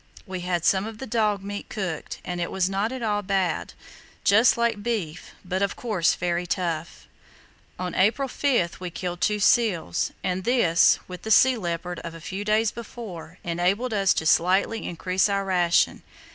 We 0.25 0.39
had 0.39 0.65
some 0.65 0.87
of 0.87 0.97
the 0.97 1.05
dog 1.05 1.43
meat 1.43 1.69
cooked, 1.69 2.21
and 2.25 2.41
it 2.41 2.49
was 2.49 2.67
not 2.67 2.91
at 2.91 3.03
all 3.03 3.21
bad—just 3.21 4.57
like 4.57 4.81
beef, 4.81 5.35
but, 5.45 5.61
of 5.61 5.75
course, 5.75 6.15
very 6.15 6.47
tough." 6.47 7.05
On 7.77 7.93
April 7.93 8.27
5 8.27 8.77
we 8.79 8.89
killed 8.89 9.21
two 9.21 9.39
seals, 9.39 10.11
and 10.23 10.43
this, 10.43 10.97
with 11.07 11.21
the 11.21 11.29
sea 11.29 11.55
leopard 11.55 11.99
of 11.99 12.15
a 12.15 12.19
few 12.19 12.43
days 12.43 12.71
before, 12.71 13.37
enabled 13.43 13.93
us 13.93 14.15
to 14.15 14.25
slightly 14.25 14.87
increase 14.87 15.29
our 15.29 15.45
ration. 15.45 16.01